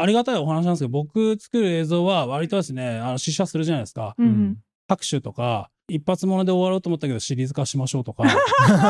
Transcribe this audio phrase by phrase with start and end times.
[0.00, 4.14] ありがたいお話なんですけど、僕作る映像は割とですね、あの、試写するじゃないですか。
[4.18, 4.56] うんうん
[4.90, 8.24] 拍手とか、一発もので終わろうと思ったけどシリーズ化しましょうとか、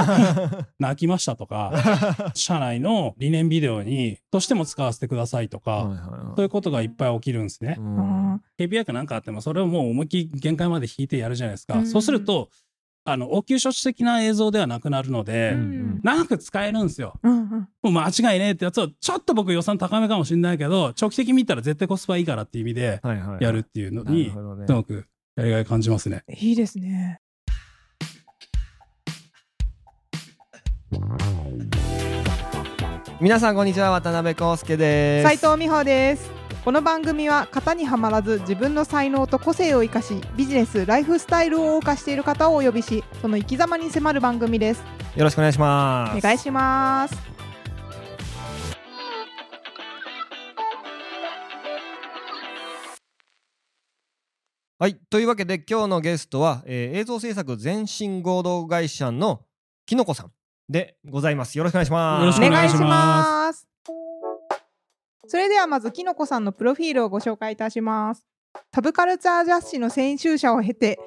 [0.79, 6.01] 泣きましたとか、社内の理念ビデオに、としても使わせてくださいとか、はいはい
[6.31, 7.77] そういうことがいっぱい起きるんですね。
[7.79, 11.79] うんあ KPI なんかあっても、それをもう思いっきり限界まで引いてやるじゃないですか。
[11.79, 12.49] うんそうすると、
[13.05, 17.19] あの、応急処置的な映像ではなくなるので、ーううんん長く使えるんですよ。
[17.23, 23.01] うんうんもう間違いねえってやつを、ちょっと僕予算高めかもしれないけど、長期的に見たら絶対コスパいいからっていう意味で
[23.41, 26.25] やるっていうのに、ほどねすごくやりがい感じますね。
[26.29, 27.21] いいですね。
[33.21, 36.40] 皆さんこんにちは渡辺康介です斉藤美穂です。
[36.63, 44.83] この番組は型にはまらず自分の才能と個性を生かしビジネスライフスタイルを謳歌している方をお呼びしその生き様に迫る番組です。
[45.17, 46.19] よろしくお願いします。
[46.19, 47.17] お願いします。
[54.79, 59.41] はいというわけで今日のゲストは、えー映像制作全身合同会社の
[59.87, 60.33] きのこさん
[60.69, 61.57] でございます。
[61.57, 62.21] よろしくお願いします。
[62.21, 62.85] よろしくお願いします。
[62.85, 64.00] お願いします
[65.31, 68.27] それではまずきのこさんのプロフィールをご紹介いたします
[68.75, 70.99] サブカルチャー雑誌の編集者を経て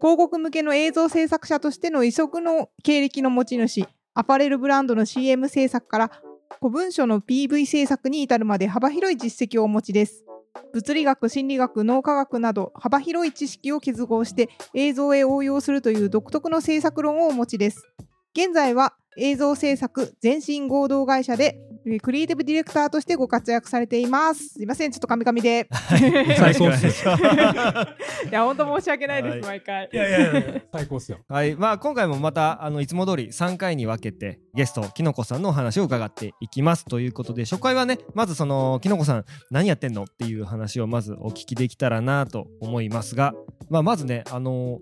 [0.00, 6.12] 広告向けの映像制作者としての異色の経歴の持ち主アパレルブランドの CM 制作から
[6.60, 10.24] 古文書の PV 制作に至るまで幅広い実績をお持ちです
[10.72, 17.88] 物理学、心理学、脳科学など幅広い知識を結合して映像へ応用するという独特の制作論をお持ちです。
[18.36, 21.58] 現在は映像制作全身合同会社で
[22.00, 24.50] クリエイティブディレクターとしてご活躍されています。
[24.50, 25.68] すいません、ちょっとカミカミで。
[26.36, 26.86] 最高っす
[28.28, 29.88] いや、本当申し訳ないです、はい毎回。
[29.92, 31.18] いやいやいや、最高っすよ。
[31.28, 43.34] はい、まあ今回もまたあのいつも通り3回に分けてゲストきのこさんのお話を伺っていきますということで初回はねまずそのきのこさん何やってんのっていう話をまずお聞きできたらなと思いますが、
[43.68, 44.80] まあ、まずねあの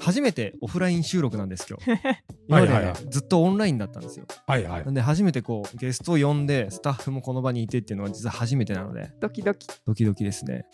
[0.00, 2.00] 初めてオフライン収録なんです今日。
[2.48, 4.26] 今までずっとオンラインだったんですよ。
[4.46, 4.84] はいはい。
[4.84, 4.90] な。
[4.90, 9.10] んで初めてこうゲストを呼んでスタッフもこの場にいてっていうのは実は初めてなので。
[9.20, 9.66] ドキドキ。
[9.86, 10.66] ドキドキですね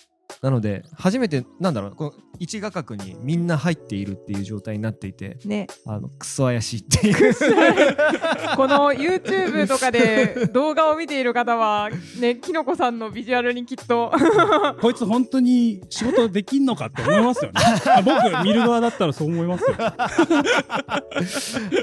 [0.42, 7.34] なので初めてなんだろうこの一画角にみんな入っているっていう状態になっていてね、あのクソ怪しいっていう
[8.56, 14.12] この YouTube とかで動画を見ている方は、ね、きのこさんのビジュアルにきっと
[14.82, 17.60] こいつ本当に仕事できんのかって思いますよね。
[17.86, 19.76] あ 僕見る側だったらそう思いますよ。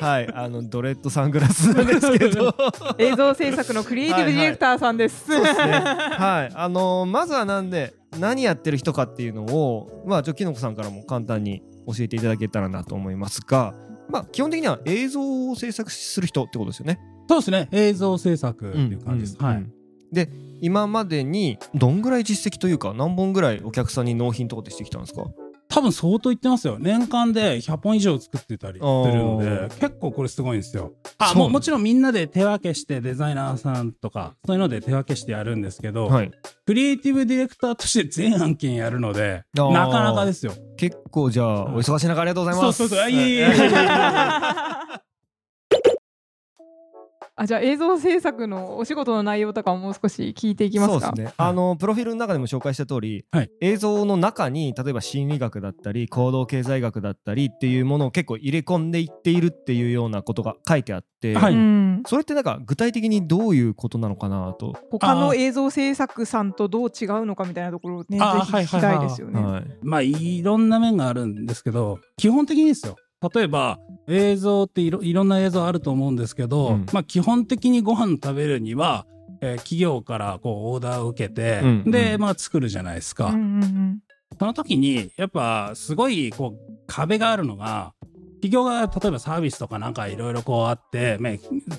[0.02, 2.54] はいあのドレッドサングラスなんですけど
[2.98, 5.26] 映像制作のクリエイティブディレクターさんです。
[5.28, 13.76] そうですねはいあのまずはなんで何やってる人かっていうのをまあちょきのこさんからも簡単に教えていただけたらなと思いますが
[14.10, 17.68] まあ基本的には映像を制作する人ってことですよねそうですね。
[17.72, 19.38] 映像制作っていう感じです。
[19.38, 19.56] はい。
[19.58, 19.74] うんうん
[20.12, 20.28] で
[20.62, 25.24] 今までにどんぐらい実績というか何本ぐらいお客さんに納品とかってしてきたんですか？
[25.70, 26.78] 多分相当言ってますよ。
[26.80, 30.94] 年間で100本以上作ってたりするのあでー、結構これすごいんですよ。
[31.20, 36.32] あ、もうもちろんみんなで手分けしてデザイナーさんとか、そういうので手分けしてやるんですけど、はい。
[36.66, 40.54] クリエイティブディレクターとして全案件やるので、なかなかですよ。
[40.76, 42.78] 結構じゃあお忙しい中ありがとうございます。
[42.78, 43.06] そうそうそう。
[43.06, 43.50] あいえい
[47.42, 51.08] あじゃあ映像制作のお仕事の内容とかももう少し聞いていきますか？
[51.08, 51.34] そうですね。
[51.38, 64.74] あのプロフィールの中でも紹介した通り、はい映像の中に例えば心理学だったり行動経済学だったりっていうものを結構入れ込んでいっているっていうようなことが書いてあって、はいうん、それってなんか具体的にどういうことなのかなと。
[64.92, 69.42] 他の映像制作さんとどう違うのかみたいなところをねぜひ聞きたいですよね。
[69.42, 69.64] はい。
[69.82, 72.98] まあいろんな面があるんですけど基本的にですよ
[73.34, 76.86] 例えば映像っていろいろんな映像あると思うんですけど、うん。
[76.94, 79.06] まあ基本的にご飯食べるには、
[79.42, 82.22] えー企業からこうオーダーを受けて、うんで、うん。
[82.22, 84.00] まあ作るじゃないですか、うんうんうん。
[84.38, 87.94] その時にやっぱすごいこう壁があるのが
[88.42, 91.34] 企業が例えばサービスとかなんかいろいろこうあって、まあ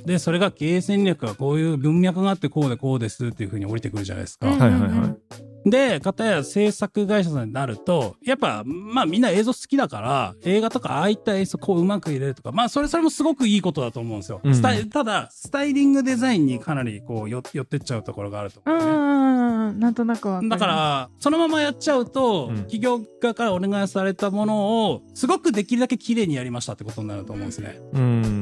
[0.05, 4.49] でそれが経営戦略がこういう文脈があってこうでこうですっていうふうに降りてくるじゃないですか。
[4.49, 4.59] うん。
[4.59, 5.50] はいはいはい。
[5.65, 14.41] で、かたや制作会社さんになると、やっぱ、まあみんな映像好きだから、映画とかああいった映像こううまく入れるとか、まあそれそれもすごくいいことだと思うんですよ。
[14.43, 14.61] うん
[14.91, 18.85] ただ、スタイリングデザインにかなりこうよ寄ってっちゃうところがあるとう思う、ね。
[18.87, 27.81] んうんうんなんとなくわかだから、そのままやっちゃうと、うん企業側からお願いされたものを、すごくできるだけ綺麗にやりましたってことになると思うんですね。
[27.93, 28.40] うーん。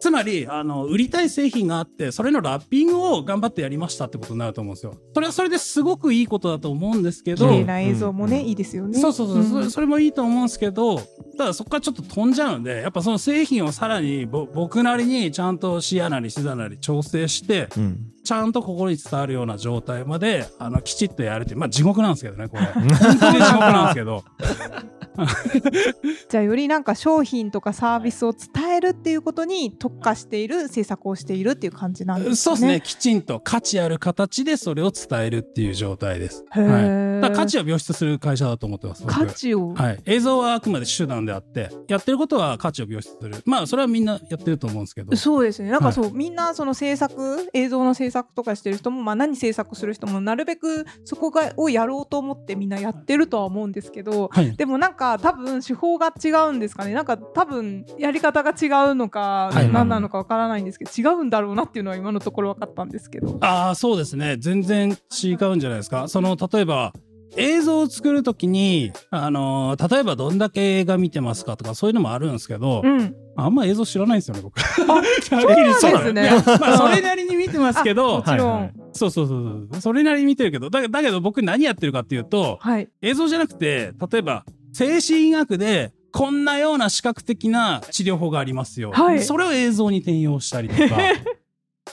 [0.00, 4.94] つまり、あの、売りたい製品があって、それのラッピングを頑張ってやりましたってことになると思うんですよ。
[5.14, 8.98] それはそれですごくいいことだと思うんですけど、綺麗な映像もね、うんいいですよね。
[8.98, 11.00] そうそうそう、んそれそれもいいと思うんですけど、
[11.36, 22.66] ただそこからちょっと飛んじゃうので、やっぱその製品をさらにぼ僕なりにちゃんと視野なり視座なり調整して、うんちゃんと心に伝わるような状態まで、あの、きちっとやるっていう、まあ地獄なんですけどね、これ。
[22.70, 24.24] 本当に地獄なんですけど。
[26.28, 32.36] じゃあよりなんか商品とかサービスを伝えるっていうことに特化している制作をしているっていう感じなんですかね。
[32.36, 32.80] そうですね。
[32.80, 36.44] きちんと価値ある形でそれを伝えるっていう状態です。
[36.52, 37.32] へはい。
[37.34, 39.02] 価値を描出する会社だと思ってます。
[39.02, 40.00] 僕価値を、はい。
[40.06, 43.42] 映像はあくまで手段であって、やってることは価値を描出する。
[43.44, 45.14] まあ、それはみんなやってると思うんですけど。
[45.16, 45.70] そうですね。
[45.70, 54.56] なんかそう、みんなその制作、映像の制作とかしてる人も、まあ何制作する人も、なるべくそこがをやろうと思ってみんなやってるとは思うんですけど、はい。
[54.56, 56.94] でもなんか多分手法が違うんですかね。
[56.94, 63.38] なんか多分やり方が違うのか、はい何なのかわからないんですけど、違うんだろうなっていうのは今のところ分かったんですけど。
[63.40, 64.36] ああ、そうですね。
[64.38, 66.08] 全然違うんじゃないですか。
[66.08, 66.92] その、例えば、
[67.36, 73.14] 映像を作るときに、あのー例えばどんだけ映画見てますかとかそういうのもあるんですけど、うん。
[73.36, 74.60] あんま映像知らないんですよね、僕。
[74.60, 76.30] そうなんですね
[76.76, 78.52] それなりに見てますけども、ちろん。
[78.52, 79.80] はいはいそうそうそうそう。
[79.80, 82.88] それなりに見てるけど、だだけど僕何やってるかっていうと、はい。
[83.02, 88.92] 映像じゃなくて、例えば、精神医学で、こんなような視覚的な治療法がありますよ。
[88.92, 90.98] はいそれを映像に転用したりとか。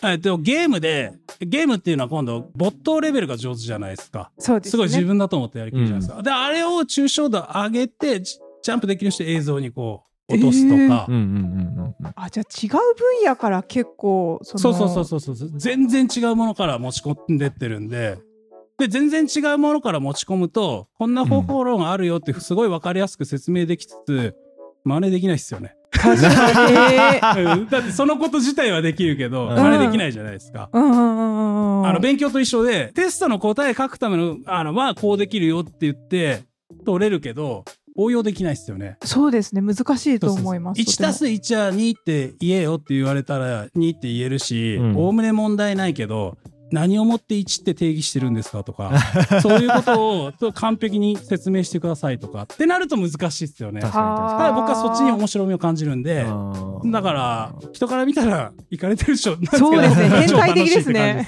[0.03, 4.31] えっと、ゲームで、ゲームっていうのは今度、没頭レベルが上手じゃないですか。
[4.37, 4.71] そうですね。
[4.71, 6.21] すごい自分だと思ってやりきるじゃないですか。
[6.21, 11.05] で、あれを抽象度上げて、ジジャンプできる人映像にこう、落とすとか。
[11.07, 15.51] うんうんうんうんあ、じゃあ違う分野から結構、そのそうそうそうそうそう。
[15.55, 18.19] 全然違うものから持ち込んでってるんで。
[18.77, 24.35] で、全然違うものから持ち込むと、こんな方法論があるよってすごいわかりやすく説明できつつ、
[24.83, 25.75] 真似できないっすよね。
[25.91, 27.67] 確かに。
[27.69, 30.69] だってそのこと自体はできるけど、うん真似できないじゃないですか。
[30.71, 31.87] うんうんうんうん。
[31.87, 36.43] あの、勉強と一緒で、テストの答え書くための、あの、はこうできるよって言って、
[36.85, 37.65] 取れるけど、
[37.99, 38.97] 応用できないっすよね。
[39.03, 39.61] そうですね。
[39.61, 40.81] 難しいと思います。
[40.81, 46.37] 1たす1は2って言えよって言われたら2って言えるしうんおおむね問題ないけど
[46.71, 48.91] 何をもって1って定義してるんですかとか
[49.41, 53.81] そういうことをと完璧に説明してくださいとかってなると難しいっすよね。
[53.81, 54.17] だか確かに。
[54.17, 56.25] 確あーら僕はそっちに面白みを感じるんで
[56.85, 59.37] だから人から見たら行かれてるでしょ。
[59.53, 60.09] そう ですね。
[60.09, 61.27] 変態的ですね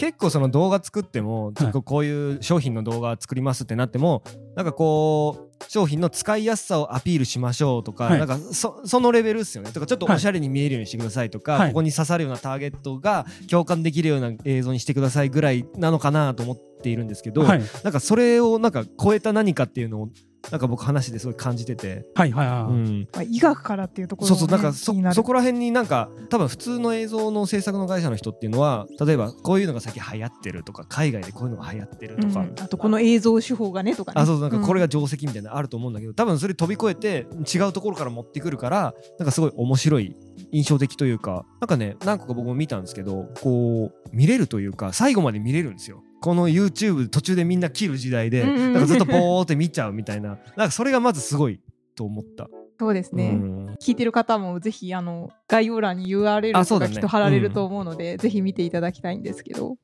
[0.00, 1.72] 結構その動画作っても、はい。
[1.72, 4.22] こういう商品の動画作りますってなっても
[4.56, 8.18] なんかこう商品の使いやすさをアピールしましょうとか、はい。
[8.18, 9.72] なんかそそのレベルっすよね。
[9.72, 11.68] とかちょっとおしゃれに見えるようにしてくださいとか、はい。
[11.68, 17.62] ここに刺さるようなターゲットが共感できるような映像にしてくださいぐらいなのかなと思っているんですけど、はい。
[17.82, 20.08] なんかそれをなんか超えた何かっていうのを
[20.50, 34.20] なんか僕話ですごい感じてて、はいはいはい、うん、まあ医学からっていうところそうそうなんかそそこら辺になんか多分普通の映像の制作の会社の人っていうのは例えばこういうのが最近流行ってるとか海外でこういうのが流行ってるとか、うんあとこの映像手法がねとかね。
[34.20, 40.16] あそうそうなんかこれがが定石みたいなのあると思うんだけど多分それ飛び越えて違うところから持ってくるからなんかすごい面白い
[40.52, 46.02] 印象的というかなんかね何個か僕も見たんですけどこう見れるというか最後まで見れるんですよ。
[46.20, 48.72] この YouTube 途中でみんな切る時代で、うんうん。
[48.74, 50.38] なんかずっとボーって見ちゃうみたいな。
[50.56, 51.60] なんかそれがまずすごい
[51.94, 52.48] と思った。
[52.78, 53.66] そうですね、うん。
[53.74, 59.76] 聞いてる方もぜひあの概要欄に URL とかきっと貼られると思うので、ぜひ見ていただきたいんですけど。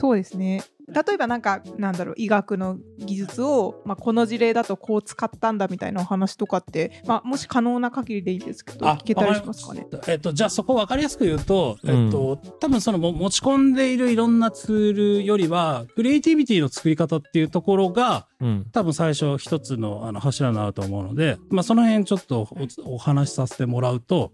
[0.00, 9.86] そうですね例えばなんかなんだろう医学の技術を、まあ、この事例だとこう使ったんだみたいなお話とかって、まあ、もし可能な限りでいいんですけどあ聞けたりしますかね？
[10.08, 12.06] えっと、じゃあそこ分かりやすく言うと、うん。
[12.06, 18.66] えっと、多分そのも持ち込んでいるいろんなツールよりは、クリエイティビティの作り方っていうところが、うん。
[18.72, 22.48] 多分最初一つのあの柱になると思うので、まあその辺ちょっと
[22.84, 24.32] おお話しさせてもらうと、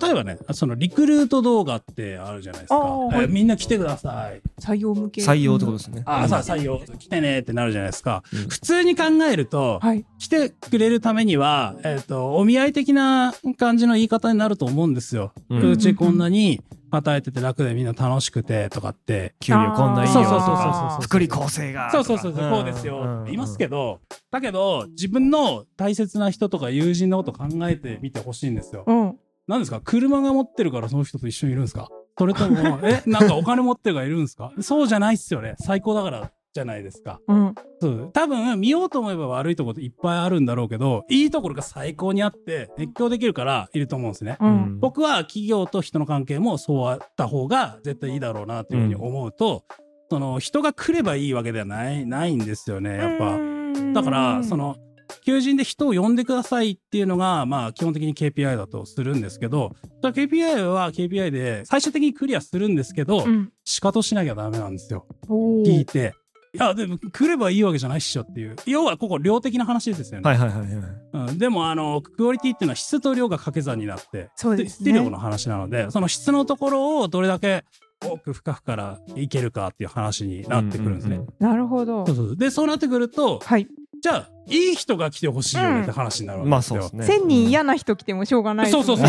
[0.00, 3.08] 例えばね、そのリクルート動画ってあるじゃないですか。
[3.14, 4.40] えみんな来てください。
[4.60, 6.02] 採用向け採用ってことですね。
[6.06, 8.22] ああ、さあ採用、来てねってなるじゃないですか。
[8.32, 15.32] うん普通に考えると、はい来てくれるためには、えっ、と、お見合い的な感じの言い方になると思うんですよ。
[15.48, 16.60] ううんちこんなに
[16.90, 19.34] 働いてて楽でみんな楽しくてとかって。
[19.40, 24.00] 給料こんないいよとそうそうそうそうかそう福利厚生がそうそうそうそう、こうですよって言いますけど、
[24.30, 28.84] だけど、自分の大切な人とか友人のこと考えてみてほしいんですよ。
[28.86, 29.17] うん
[29.48, 29.80] 何ですか？
[29.82, 31.88] 車が持ってるからその人と一緒にいるんですか？
[32.18, 34.52] それとも、え、なんかお金持ってるからいるんですか？
[34.60, 35.54] そうじゃないっすよね。
[35.58, 37.20] 最高だからじゃないですか。
[37.28, 38.10] うんそう。
[38.12, 44.36] 多分、見ようと思えば悪いところっていっぱいあるんだろうけど、いいところが最高にあって、熱狂できるからいると思うんですね。
[44.40, 49.64] ううんん僕は企業と人の関係もそうあった方が絶対いいだろうなっていうふうに思うと、
[50.10, 53.38] その人が来ればいいわけではない、ないんですよね、やっぱ。
[53.92, 54.76] だから、その、
[55.24, 65.06] 求人で人を呼んでくださいっていうのが、まあ、基本的に KPI だとするんですけど、KPI は KPI で最終的にクリアするんですけど、うん仕方しなきゃダメなんですよ。
[65.28, 66.14] 聞いて。
[66.58, 68.56] や、でも来ればいいわけじゃないっしょっていう。
[68.66, 70.28] 要はここ量的な話ですよね。
[70.28, 77.64] はいはいはいはいうん、でも、あの、クオリティっていうのは質と量が掛け算になって、そうですね質量の話なので、その質のところをどれだけ
[78.06, 81.16] 奥深くからいけるかっていう話になってくるんですね。
[81.16, 82.16] うううなるほどそう。
[82.16, 83.68] そうで、そうなってくると、はい。
[84.00, 86.76] じゃあ、いい人が来てほしいよねって話になるわけですよ。
[86.76, 89.08] まあそうですね千人嫌な人来てもしょうがないそうそうそう。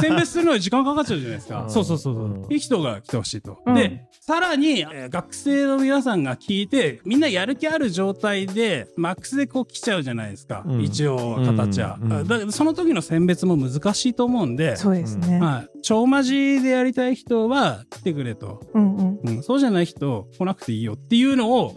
[0.00, 1.62] 選別するのに時間かかっちゃうじゃないですか。
[1.62, 3.58] うんそうそうそうそううんいい人が来てほしいと。
[3.66, 10.62] うんで、さらに、えー学生の皆さんが聞いて、みんなやる気ある状態で、マックスでこう来ちゃうじゃないですか。
[10.66, 11.98] うん一応、形は。
[12.00, 15.40] うんうんだからその時の選別も難しいと思うんで、そうですね。
[15.40, 15.68] はい。
[15.82, 18.60] 超マジでやりたい人は来てくれと。
[18.74, 19.20] うんうん。
[19.24, 21.72] うん、そうじゃない人来なくていいよっていうのを。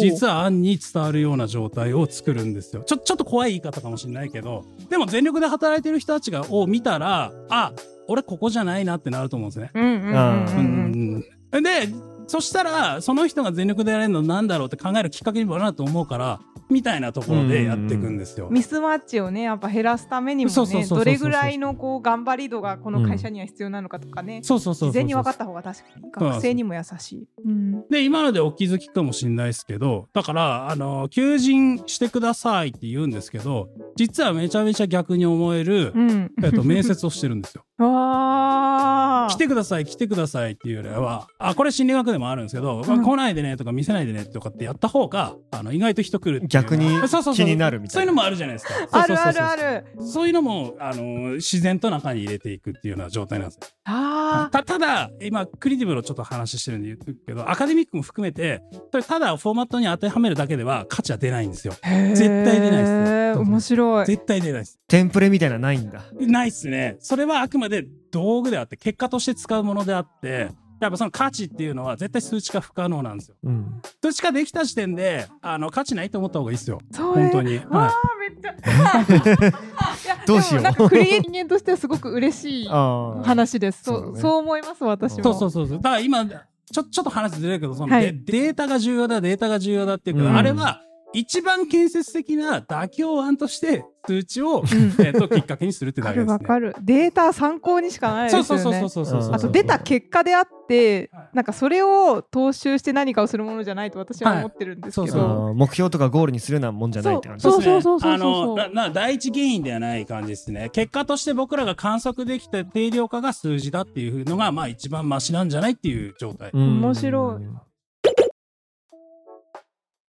[0.00, 2.82] 実は案に伝わるような状態を作るんですよ。
[2.84, 7.72] ちょ、ちょっと怖い言い方かもしれないけど、でも全力で働いてる人たちが、を見たら、あ、
[8.08, 9.70] 俺ここじゃないなってなると思うんですね。
[9.74, 11.24] うんうんうんうんうん。
[11.52, 11.88] うんで、
[12.26, 16.40] そしたら、その人が全力でやれるのなんだろうって考えるきっかけにもなると思うから、
[16.70, 18.48] みたいなところでやっていくんですよ。
[18.50, 24.92] ミスマッチをねやっぱ減らすためにもねどれぐらいのこう頑張り度がこの会社には必要なのかとかね、そうそうそうそうそう。
[24.92, 27.28] 事前に分かった方が確かに学生にも優しい。
[27.44, 36.32] うんで、今のでお気づきかもしれないですけど、だから、あの、求人してくださいって言うんですけど、実はめちゃめちゃ逆に思える、うん。
[36.42, 37.64] えっと、面接をしてるんですよ。
[37.78, 39.28] わあ。
[39.30, 48.74] 来てください、来てくださいっていうよりは、あ、これ心理学でもあるんですけど、うん来ないでねとか見せないでねとかってやった方が、あの、意外と人来るっていう逆にそうそうそう気になるみたいなそういうのもあるじゃないですか。
[48.92, 49.86] あるあるある。
[50.00, 53.60] そういうのも、あの、自然と中に入れていくっていうような状態なんですよ。
[53.84, 54.50] ああ。
[54.50, 61.74] たただ、今、クリエイティブのちょっと話してるんで言うけど、アカデミックも含めて、それただフォーマットに当てはめるだけでは価値は出ないんですよ。
[61.82, 64.06] 絶対出ないです面白い。
[64.06, 64.78] 絶対出ないです。
[64.88, 66.96] テンプレみたいなのないんだないっすね。
[67.00, 73.36] それはあくまで道具であって、結果として使うものであって、やっぱその価値っていうのは絶対数値化不可能なんですよ。
[73.44, 76.80] うん数値化できた時点で、あの、価値ないと思った方がいいですよ。
[76.96, 77.58] 本当に。
[77.58, 78.54] わはあめっちゃ。
[80.26, 83.82] どうしようでもなんかクリエイ人間としてはすごく嬉しいああ話です。
[83.84, 85.18] そそうだねうそう思います私い。
[85.18, 85.24] も。
[85.24, 85.76] そうそうそうそう。
[85.78, 90.80] だから今、ちょ、ちょっと話ずれるけど、その、はいでデータが重要だ、データが重要だっていうけど、うんあれは、
[91.14, 96.38] 一番建設的な妥協案として数値を、うんえっと、きっかけにするってわかだけですね。
[96.38, 96.76] るわかる。
[96.82, 98.46] データ参考にしかないですよね。
[98.46, 99.28] そうそうそうそうそうそう。
[99.28, 105.52] うんあと出た結果であってはい、なんかそれを踏襲して何かをするものじゃないと私は思ってるんですけはいど。
[105.54, 110.70] 目標とかゴールにするようなもんじゃないって感じそうですねそうそうそうそうあの、な、な、第一原因ではない感じですね。
[110.72, 116.50] 結果として僕らが観測できた定量化が数字だっていうのが、まあ一番マシなんじゃないっていう状態。
[116.52, 117.73] うん面白い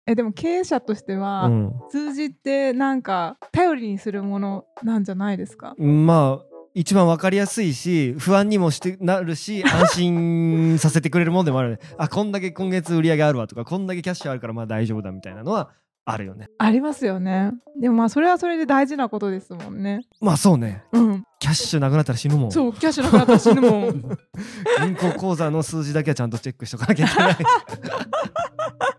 [0.07, 1.73] えでも経営者としては、うん。
[1.91, 5.75] 数字ってなんか頼りにするものなんじゃないですか？
[5.77, 11.71] まあ一番わかりやすいし不安にもしてなるし 安心させてくれるもんでもある。
[11.71, 15.71] ねあこんだけ今月売り上げあるわとかこんだけキャッシュあるからまあ大丈夫だみたいなのは
[16.05, 16.47] あるよね。
[16.57, 17.51] ありますよね。
[17.81, 20.01] でもまあそれはそれで大事なことですもんね。
[20.21, 20.83] まあそうね。
[20.93, 21.23] うん。
[21.39, 22.51] キャッシュなくなったら死ぬもん。
[22.51, 23.91] そうキャッシュなくなったら死ぬもん。
[24.81, 27.35] 銀行口座の数字だけはちゃんとチェックしとかなきゃいけない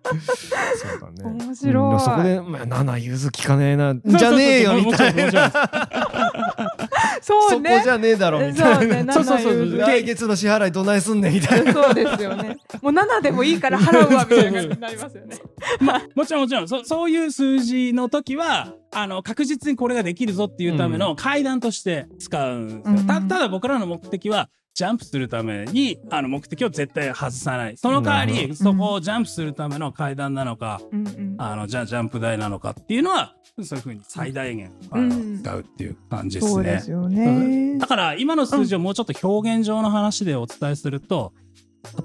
[0.77, 1.45] そうだね。
[1.45, 1.93] 面白い。
[1.93, 5.51] うんそこで、まあ、7融通聞かねえなじゃねえよみたいな。
[7.21, 7.71] そうね。
[7.71, 11.73] そこじゃねえだろみたそうねいなそうそうそう7言来月の支払いどないすんねんみたいな。
[11.73, 12.57] そうですよね。
[12.81, 15.37] もう7でもいいから払うわみたいな感じになりますよね。
[15.81, 22.83] まあ、もちろんもちろん、そそういう数字の時は、あの、確実にこれができるぞっていうための階段として使うんですよ。
[22.87, 23.07] うん。
[23.07, 27.77] たただ僕らの目的は、ジャンプするために、あの、目的を絶対外さない。
[27.77, 31.35] その代わり、そこをジャンプするための階段なのか、うんうん。
[31.37, 35.43] あの、じゃあジャンプ台なのかっていうのは、そういうふうに最大限、うん。
[35.43, 36.53] 使うっていう感じですね。
[36.53, 36.79] そうで。
[36.79, 37.77] すよね。
[37.79, 41.33] だから今の数字をもうちょっと表現上の話でお伝えすると、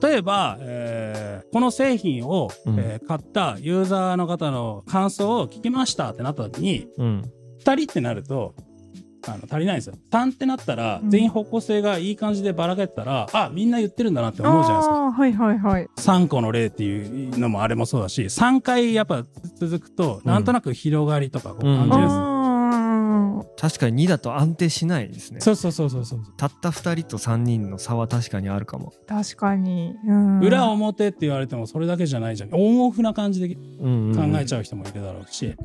[0.01, 2.79] 例えば、えーこの製品を、うん。
[2.79, 7.31] えー買ったユーザーの方の感想を聞きましたってなった時に、うん。
[7.63, 8.55] 2人ってなると、
[9.27, 9.95] あの足りないんですよ。
[10.11, 11.09] 3ってなったら、うん。
[11.09, 15.11] 全員方向性がいい感じでばらけてたら、あ、みんな言ってるんだなって思うじゃないですか。
[15.11, 15.87] はいはいはい。
[15.97, 19.23] 3個の例っていうのもあれもそうだし、3回やっぱ
[19.55, 22.13] 続くと、なんとなく広がりとかこう感じるんです。
[22.15, 22.43] よあ
[23.57, 25.39] 確かに2だと安定しないですね。
[25.41, 26.19] そうそうそうそうそう。
[26.37, 32.49] たった2人と3人の差は確かにあるかも、ー確かに、うん、裏表って言われてもそれだけじゃないじゃん。
[32.53, 35.55] オンオフな感じでうんうん考えちゃう人もいるだろうし、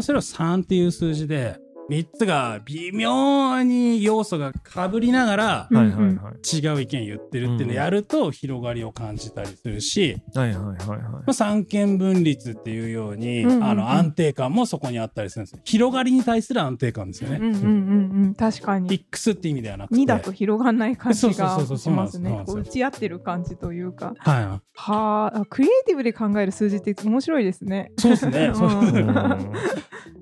[0.00, 1.58] それを3っていう数字で、
[1.90, 6.56] 3つが微妙に要素がかぶりながらうんはいはいはい。
[6.56, 13.64] 違う意見言ってるっていうのをやると広がりを感じたりするし、はいはいはいはいまあ、三権分立っていうように、うんうんうん。
[13.64, 15.60] あの安定感もそこにあったりするんですよ。
[15.64, 17.36] 広がりに対する安定感ですよね。
[17.36, 18.34] うんうんうんうん。
[18.34, 18.92] 確かに。
[18.92, 20.00] X って意味ではなくて。
[20.00, 22.44] 2だと広がんない感じがしますね。
[22.46, 24.14] 打ち合ってる感じというか。
[24.18, 24.44] はい。
[24.76, 27.92] はあクリエイティブで考える数字って面白いですね。
[27.96, 28.52] そうですね。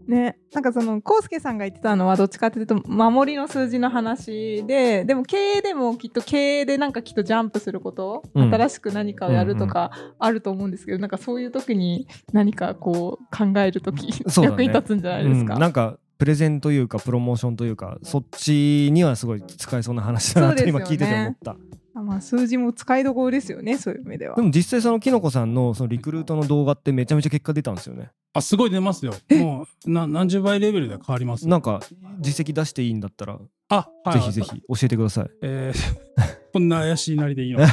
[0.06, 8.50] ね、なんかそのコウスケさんが言ってたのはどっちかっていうと守りの数字の話ででも経営でもきっと経営でなんかきっとジャンプすること、うん。
[8.52, 14.12] 新しく何かをやるとかあると思うんですけど、なんかそういう時に何かこう考える時、ね。
[14.42, 15.54] 役に立つんじゃないですか。
[15.54, 15.60] うん。
[15.60, 20.84] なんかプレゼンというかプロモーションというかそっちにはすごい使えそうな話だなってそうですよね。
[20.84, 21.56] 今聞いてて思った。
[21.96, 24.36] あまあ、数字も使いどころですよねそういう意味では。
[24.36, 24.42] で。
[24.42, 28.12] も実際そのきのこさんのそのリクルートの動画ってめちゃめちゃ結果出たんですよね。
[28.34, 29.14] あすごい出ますよ。
[29.32, 31.80] もうな何十倍レベルで変わりますなんか
[32.20, 35.26] 実績出していいんだったらあ、はい、ぜひぜひ教えてください。
[35.42, 35.96] えー
[36.52, 37.64] こんな怪しいなりでいいの？
[37.66, 37.72] だ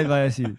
[0.00, 0.46] いぶ怪しい。
[0.46, 0.50] う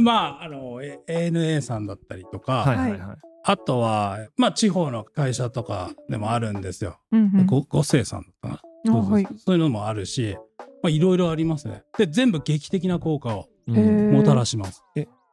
[0.00, 3.00] んまああのえ ANA さんだったりとか、はいはいはい
[3.44, 7.46] あとはまあ地方の会社とかでもあるんですよ、うんうん。
[7.46, 8.54] ご五星さんかな。
[8.54, 9.26] あそうそうはい。
[9.36, 10.36] そういうのもあるし
[10.82, 11.82] まあいろいろありますね。
[11.98, 14.82] で全部劇的な効果をもたらします、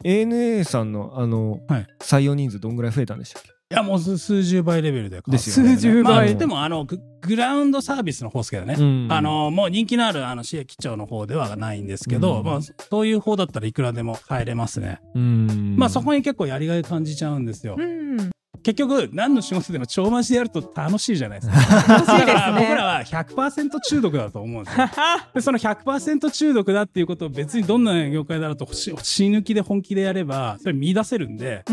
[0.04, 1.88] ANA さんのあの、はい。
[2.02, 3.50] 採用人数どんぐらい増えたんでしたっけ？
[3.70, 5.76] いやもう数数十倍レベルでですよね。
[5.76, 6.14] 数十倍。
[6.14, 9.08] まあ、でもあのググラウンドサービスの方ですけどね、うん。
[9.12, 12.46] あのもう人気のあるあの市駅長の方ではないんですけど、うん。
[12.46, 15.76] まあ、そういう方だったらいくらでも入れますね、うん。
[15.78, 18.32] まあそこに結構やりがい感じちゃうんですよ、うん
[18.64, 21.94] 結局何の仕事でも超マジでやると楽しいじゃないですか。
[21.98, 22.76] 楽しいですだから僕らね。
[22.76, 24.88] は100%中毒だと思うんですよ。
[25.36, 31.64] でその100%中毒だっていうことを別にどんな業界だろうとし死抜きで本気でやればそれ見出せるんで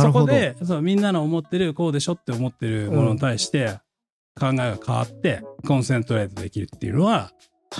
[0.00, 3.78] そこでそうみんなの思ってるこうでしょって思ってるものに対して
[4.38, 7.32] 考えが変わってコンセントレートできるっていうのは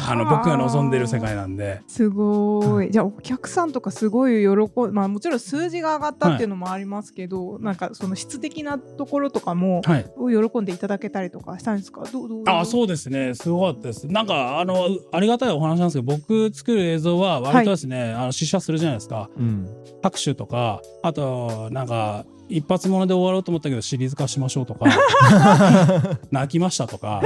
[0.06, 1.80] あの僕が望んでる世界なんで。
[1.86, 2.90] すごい。
[2.90, 10.06] じゃあお客さんとかすごい喜んまあもちろん数字が上がったっていうのもありますけど、なんかその質的なところとかもはい。
[10.18, 12.02] 喜んでいただけたりとかしたんですか？
[12.12, 13.34] どうどうあそうですね。
[13.34, 14.06] すごかったです。
[14.06, 19.30] なんかあのありがたいお話なんですけど僕作る映像は割とですね、あの試写するじゃないですか。
[19.38, 19.68] うん。
[20.02, 24.86] 拍手とかあとなんか一発もので終わろうと思ったけどシリーズ化しましょうとか
[26.30, 27.22] 泣きましたとか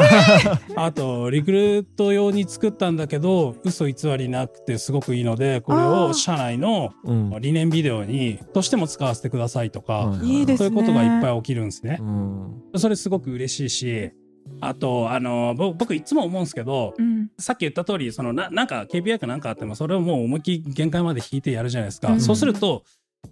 [0.76, 7.22] あとリクルート用に作ったんだけど嘘偽りなくてすごくいいのでこれを社内のうん。
[7.40, 10.12] 理念ビデオにとしても使わせてくださいとか。
[10.20, 11.98] そういうことがいっぱい起きるんですね。
[12.00, 12.04] う。
[12.04, 12.62] ん。
[12.76, 14.12] それすごく嬉しいし
[14.60, 17.30] あとあのぼ僕いつも思うんですけどうん。
[17.38, 22.20] さっき言った通りそのななんか KPI かなんかあってもそれをもう思いっきり限界まで引いてやるじゃないですか、うん。
[22.20, 22.84] そうすると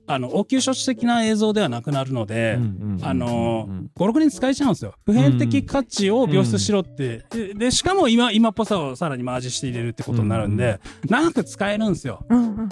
[0.06, 12.68] あの応急処置的な映像ではなくなるので、うんあの56人使えちゃうんですよ普遍的価値を描出しろって、ででしかも今今っぽさをさらにマージして入れるってことになるんで、長く使えるんですよ、うん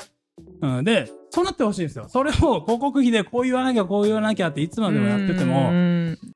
[0.61, 5.71] うん、でそうなってほしいんですよそれを広告費でこう言わなきゃこう言わなきゃっていつまでもやってても、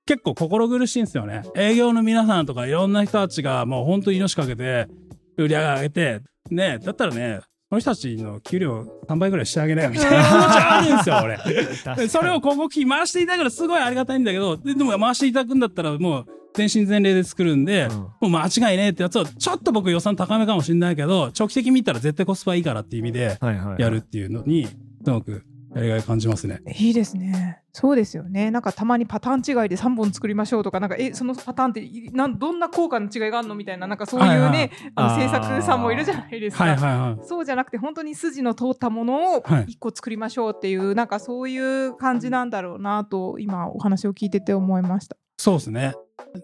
[0.07, 1.43] 結構心苦しいんですよね。
[1.57, 4.89] 営業の皆さんとかいろんな人たちがもう本当に命かけて
[5.37, 7.41] 売り上げ上げて、ね、だったらね、
[7.77, 11.97] の人たちの給料3倍ぐらいしてあげなよみたいな気持ちあるんですよ、俺。
[11.97, 23.39] でそれを広告費回していただくのすごいありがたいんだけど、ででも回していただくんだったらもう全身全霊で作るんで、うんもう間違いねえってやつをちょっと僕予算高めかもしれないけど、長期的に見たら絶対コスパいいからっていう意味で
[23.79, 26.61] やるっていうのに、すごくやりがい感じますね。
[26.79, 27.62] いいですね。
[27.75, 28.51] そうですよね。
[28.51, 36.65] なんかたまにパターン違いで3本作りましょうとか、なんかえそのパターンっていなんどんな効果の違いがあるのみたいな、なんかそういうね、はいはいあの制作さんもいるじゃないですか。
[36.65, 37.27] はいはいはい。
[37.27, 45.17] そうじゃなくて本当に筋の通ったものをはい一個作りましょうっていう、なんかそういう感じなんだろうなと今お話を聞いてて思いました。
[45.39, 45.95] そうですね。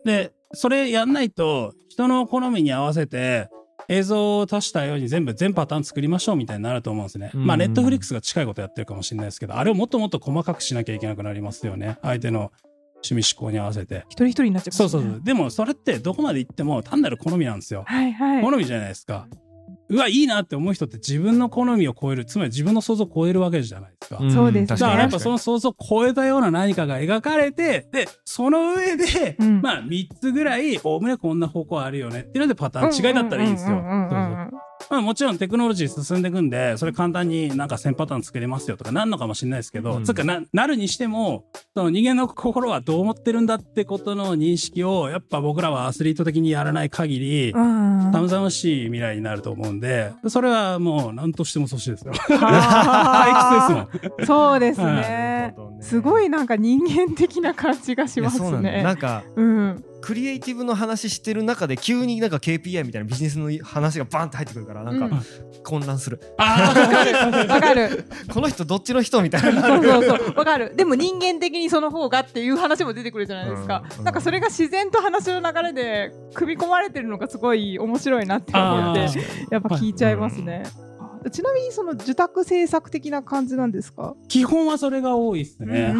[0.07, 3.51] で、それやんないと、人の好みに合わせて、
[3.89, 7.31] 映像を足したように全部全パターン作りましょうみたいになると思うんですね。
[7.35, 11.99] うんまあ、ネットフリックスが近いことやってるかもしれないですけど、あれをもっともっと細かくしなきゃいけなくなりますよね。
[12.03, 12.53] 相手の
[12.97, 14.05] 趣味思考に合わせて。
[14.09, 15.21] 一人一人になっちゃいますねそうそうそう。
[15.23, 17.85] でも、それってどこまで行っても単なる好みなんですよ。
[17.87, 18.43] はいはい。
[18.43, 19.27] 好みじゃないですか。
[19.91, 24.23] うわ、いいなって思う人って自分の好みを超える、つまり自分の想像を超えるわけじゃないですか。
[24.23, 33.83] んそうですねだからやっぱその想像を超えたような何かが描かれて、で、その上で、うんまあ3つぐらい、おおむねこんな方向あるよねっていうのでパターン違いだったらいいんですよ。
[34.91, 40.05] まあもちろんテクノロジー進んでいくんで、それ簡単になんか1000パターン作れますよとかなんのかもしれないですけど、うん。
[40.05, 48.11] つうかな、なるにしても、その人間の心はどう思ってるんだってことの認識を、やっぱ僕らはアスリート的にやらない限り、うん。
[48.13, 52.13] たむざむしい未来になると思うんで、それはもう何としても阻止ですよ。
[52.39, 54.23] は退屈ですも。
[54.23, 54.27] ん。
[54.27, 54.97] そうですはい。
[54.97, 55.55] ね。
[55.81, 58.83] すごいなんか人間的な感じがしますね。
[58.83, 65.23] なんかうんクリエイティブの話してる中で急になんか KPI みたいなビジネスの話がバンって入ってくるからなんかうん。
[65.63, 67.13] 混乱する、あわかる。
[67.49, 68.05] わかる。
[68.33, 69.61] この人どっちの人みたいな。
[69.61, 70.35] そうそうそう。
[70.37, 70.73] わかる。
[70.75, 73.99] でも人間的にその方がっていう話も出てくるじゃないですか、うん。
[73.99, 74.05] うん。
[74.05, 79.01] なんかそれが自然と話の流れで組み込まれてるのがすごい面白いなって思って
[79.51, 80.88] やっぱ聞いちゃいますね、あ
[81.31, 84.15] ちなみにその受託制作的な感じなんですか？
[84.29, 85.95] 基本はそれが多いですね。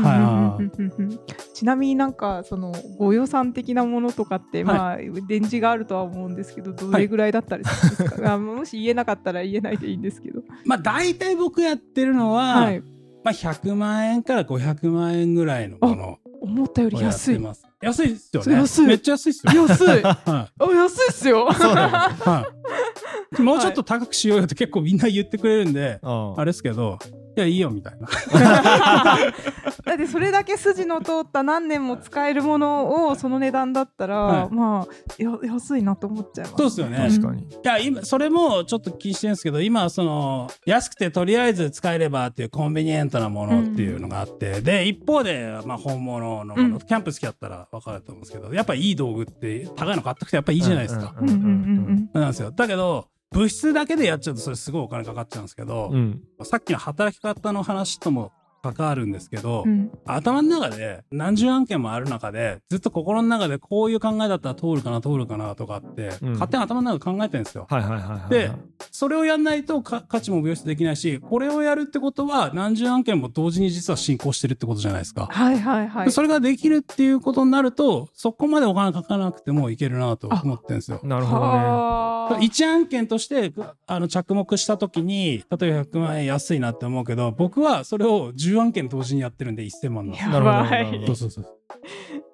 [1.55, 10.43] ちなみになんかそのご予算的なものとかって、まあ電池があるとは思うんですけどどれぐらいだったりするんですか、 あもし言えなかったら言えないでいいんですけど。
[10.65, 12.81] まあ大体僕やってるのは、はい。
[13.25, 17.35] まあ100万円から500万円ぐらいのもの思ったより安い。
[17.35, 17.68] てます。
[17.81, 18.55] 安いですよね。
[18.55, 19.67] 安いめっちゃ安いですよ。
[19.69, 21.89] 安いはあ安いっすよそうだい。
[21.89, 22.47] は
[23.39, 23.43] い。
[23.43, 28.09] もうちょっと高くしようよって結構みんな言ってくれるんで、ああれですけど、いや、いいよみたいな。
[29.85, 36.99] だってそれだけ筋の通った何年も使えるものをその値段だったら、はいまあや安いなと思っちゃいますそうですよね。
[37.11, 51.15] 確かに、いや、今、それもちょっと気にしてるんですけど、今はその、安くてとりあえず使えればっていうコンビニエントなものっていうのがあって、で、一方で、まあ本物のもの、うんキャンプ好きだったら分かると思うんですけど、やっぱいい道具って高いの買ってくてやっぱいいじゃないですか。
[51.21, 52.51] うんうんうんなんですよ。
[52.51, 56.23] だけど、物質だけでやっちゃうとそれすごいお金かかっちゃうんですけど、うん。
[56.43, 67.67] さっきの働き方の話とも関わるんですけど、うんうん頭の中で何十案件もある中で、ずっと心の中でこういう考えだったら通るかな通るかなとかって、うん勝手に頭の中で考えてるんですよ。
[67.69, 68.51] はいはいはいはいで
[68.91, 75.29] それをやんないとか価値も病出できないし、これをやるってことは何十案件も同時に実は進行してるってことじゃないですか。
[75.31, 81.01] はいはいはいでそれができるっていうことになると、そこまでお金かからなくてもいけるなと思ってるんですよ。
[81.03, 83.53] なるほどねはあ一案件として
[83.87, 91.15] あの着目したときに、例えば100万円安いなって思うけど、僕はそれを10案件同時にやってるんで1000万なんですよやなるほどばいなるほど。
[91.15, 91.55] そうそうそう。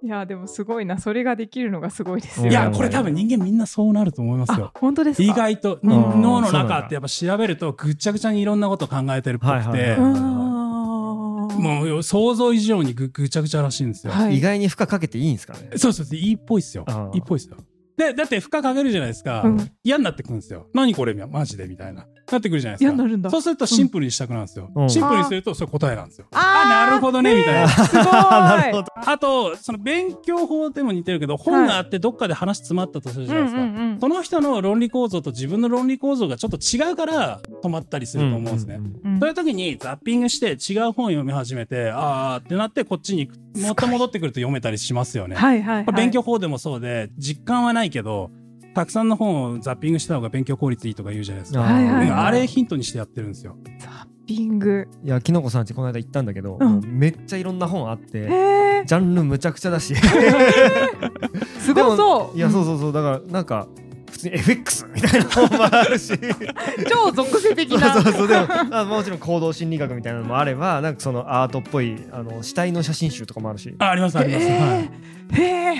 [0.02, 0.98] いやでもすごいな。
[0.98, 2.44] それができるのがすごいですよ。
[2.46, 4.72] うんいや、これ多分人間みんなそうなると思いますあよ。
[4.74, 5.22] 本当ですか？
[5.22, 5.90] 意外と、うん。
[5.90, 9.96] 脳の中ってやっぱ調べるとぐっちゃぐちゃにいろんなこと考えてるっぽくて。
[9.96, 14.12] ももう想像以上にぐぐちゃぐちゃらしいんですよ。
[14.12, 14.38] はい。
[14.38, 15.70] 意外に負荷かけていいんですかね？
[15.76, 16.84] そうそうそう、いいっぽいっすよ。
[17.14, 17.56] いいっぽいっすよ。
[17.96, 19.42] で、だって負荷かけるじゃないですか。
[19.42, 19.70] うん。
[19.82, 20.66] 嫌になってくるんですよ。
[20.74, 21.14] 何これ？
[21.14, 22.06] マジでみたいな。
[22.32, 22.96] なってくるじゃないですか。
[22.96, 24.70] なるんだそうするとシンプルにしたくなるんですよ。
[24.74, 26.26] うんシンプルにするとそれ答えなんですよ。
[26.32, 27.68] ああ、ーなるほどね、みたいな。
[27.68, 33.62] すごいなるほどあと、その勉強法でも似てるけど、本があってどっかで話詰まったとするじゃないですか。
[33.62, 38.76] うんうんうんその人の論理構造と自分の論理構造がちょっと違うから止まったりすると思うんですね。
[38.76, 45.36] うんうんうんそういう時にザッピングして違う本読み始めて、あーってなってこっちに行くもっと戻ってくると読めたりしますよね。
[45.36, 48.30] はいはいはい勉強法でもそうで、実感はないけど、
[48.74, 51.60] たくさんの本をザッピングした方が勉強効率いいとか言うじゃないですか。
[51.60, 53.56] はいはいうんあれヒントにしてやってるんですよ。
[53.78, 54.88] ザッピング。
[55.04, 56.80] いやきのこさんちこの間行ったんだけど、うん。
[56.84, 58.22] めっちゃいろんな本あって
[58.86, 59.94] ジャンルむちゃくちゃだし。
[61.60, 62.36] すごそう。
[62.36, 62.92] いやそうそうそう。
[62.92, 63.68] だからなんか
[64.24, 66.12] に FX みたいな本もあるし。
[66.88, 68.28] 超属性的そうなそうそう。
[68.28, 73.74] でもあもちろん行動心理学みたいなのもあればなんかそのアートっぽいあの死体の写真集とかもあるし。
[73.78, 74.46] あ、ありますあります。
[74.46, 74.90] はい。
[75.32, 75.74] へえ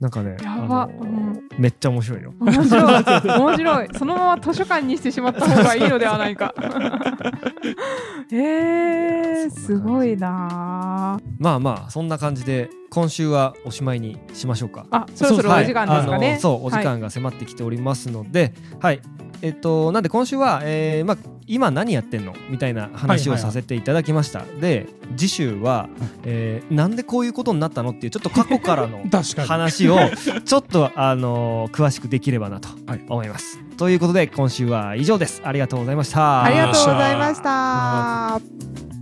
[0.00, 1.04] なんかねやばう。
[1.04, 2.34] んめっちゃ面白いよ。
[2.40, 3.88] 面白い面白い。
[3.98, 6.54] そのまま図書館にしてしまった方がいいのではないか。
[8.30, 8.36] へ
[9.46, 14.84] えすごいなまあまあそんな感じで今週はおしまいにしましょうか。
[14.90, 19.00] あそろそろお時間ですかあねのそうお時はい間が迫ってきておりますのではい、
[19.40, 25.88] えっとなんで今週は、えーまあ、今何やってんのみたいな話をはいはいはいさせていただきました、で次週は、
[26.24, 29.02] えーなんでこういうことになったのっていうちょっと過去からの。
[29.48, 29.98] 話を
[30.44, 33.04] ちょっとあの詳しくできればなとはい。
[33.08, 35.40] 思います、ということで今週は以上です。
[35.44, 36.44] ありがとうございました。
[36.44, 39.01] ありがとうございました